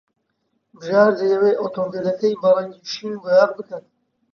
بژار 0.77 1.11
دەیەوێت 1.19 1.57
ئۆتۆمۆبیلەکەی 1.59 2.37
بە 2.41 2.49
ڕەنگی 2.55 2.89
شین 2.91 3.13
بۆیاغ 3.21 3.49
بکات. 3.57 3.85